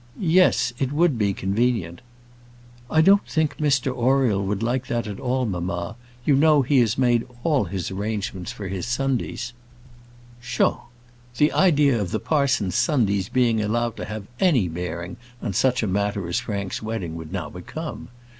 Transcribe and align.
"Yes; 0.17 0.73
it 0.79 0.91
would 0.91 1.15
be 1.19 1.31
convenient." 1.31 2.01
"I 2.89 3.01
don't 3.01 3.23
think 3.27 3.57
Mr 3.59 3.95
Oriel 3.95 4.43
would 4.43 4.63
like 4.63 4.87
that 4.87 5.05
at 5.05 5.19
all, 5.19 5.45
mamma. 5.45 5.95
You 6.25 6.35
know 6.35 6.63
he 6.63 6.79
has 6.79 6.97
made 6.97 7.27
all 7.43 7.65
his 7.65 7.91
arrangements 7.91 8.51
for 8.51 8.67
his 8.67 8.87
Sundays" 8.87 9.53
Pshaw! 10.41 10.85
The 11.37 11.51
idea 11.51 12.01
of 12.01 12.09
the 12.09 12.19
parson's 12.19 12.73
Sundays 12.73 13.29
being 13.29 13.61
allowed 13.61 13.95
to 13.97 14.05
have 14.05 14.25
any 14.39 14.67
bearing 14.67 15.17
on 15.39 15.53
such 15.53 15.83
a 15.83 15.87
matter 15.87 16.27
as 16.27 16.39
Frank's 16.39 16.81
wedding 16.81 17.15
would 17.15 17.31
now 17.31 17.51
become! 17.51 18.07